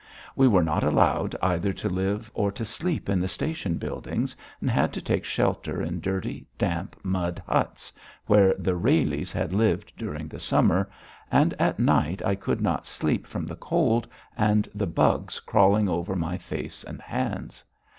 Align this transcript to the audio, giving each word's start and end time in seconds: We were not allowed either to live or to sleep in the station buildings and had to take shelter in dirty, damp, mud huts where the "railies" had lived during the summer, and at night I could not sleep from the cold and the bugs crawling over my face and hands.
We 0.35 0.47
were 0.47 0.63
not 0.63 0.83
allowed 0.83 1.35
either 1.43 1.71
to 1.73 1.87
live 1.87 2.31
or 2.33 2.51
to 2.53 2.65
sleep 2.65 3.07
in 3.07 3.19
the 3.19 3.27
station 3.27 3.75
buildings 3.75 4.35
and 4.59 4.67
had 4.67 4.93
to 4.93 4.99
take 5.01 5.25
shelter 5.25 5.79
in 5.79 5.99
dirty, 6.01 6.47
damp, 6.57 6.95
mud 7.03 7.39
huts 7.47 7.93
where 8.25 8.55
the 8.57 8.71
"railies" 8.75 9.31
had 9.31 9.53
lived 9.53 9.91
during 9.95 10.27
the 10.27 10.39
summer, 10.39 10.89
and 11.31 11.53
at 11.59 11.77
night 11.77 12.19
I 12.25 12.33
could 12.33 12.61
not 12.61 12.87
sleep 12.87 13.27
from 13.27 13.45
the 13.45 13.55
cold 13.55 14.07
and 14.35 14.67
the 14.73 14.87
bugs 14.87 15.39
crawling 15.39 15.87
over 15.87 16.15
my 16.15 16.35
face 16.35 16.83
and 16.83 16.99
hands. 16.99 17.63